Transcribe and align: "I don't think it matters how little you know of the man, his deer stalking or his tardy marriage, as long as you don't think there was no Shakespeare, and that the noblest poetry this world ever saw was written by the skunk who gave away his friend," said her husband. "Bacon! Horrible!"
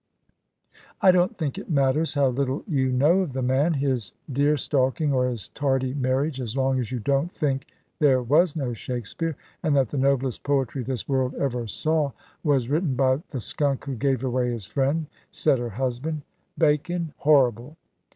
"I 0.99 1.11
don't 1.11 1.37
think 1.37 1.59
it 1.59 1.69
matters 1.69 2.15
how 2.15 2.29
little 2.29 2.63
you 2.67 2.91
know 2.91 3.19
of 3.19 3.33
the 3.33 3.43
man, 3.43 3.73
his 3.75 4.13
deer 4.33 4.57
stalking 4.57 5.13
or 5.13 5.27
his 5.29 5.49
tardy 5.49 5.93
marriage, 5.93 6.41
as 6.41 6.57
long 6.57 6.79
as 6.79 6.91
you 6.91 6.97
don't 6.97 7.31
think 7.31 7.67
there 7.99 8.19
was 8.23 8.55
no 8.55 8.73
Shakespeare, 8.73 9.35
and 9.61 9.75
that 9.75 9.89
the 9.89 9.99
noblest 9.99 10.41
poetry 10.41 10.81
this 10.81 11.07
world 11.07 11.35
ever 11.35 11.67
saw 11.67 12.13
was 12.43 12.67
written 12.67 12.95
by 12.95 13.17
the 13.29 13.39
skunk 13.39 13.85
who 13.85 13.93
gave 13.93 14.23
away 14.23 14.49
his 14.49 14.65
friend," 14.65 15.05
said 15.29 15.59
her 15.59 15.69
husband. 15.69 16.23
"Bacon! 16.57 17.13
Horrible!" 17.17 17.77